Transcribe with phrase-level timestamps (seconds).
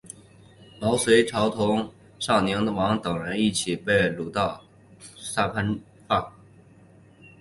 [0.79, 4.63] 毛凤朝同尚宁王等人一起被掳到
[5.15, 5.77] 萨摩
[6.09, 6.31] 藩。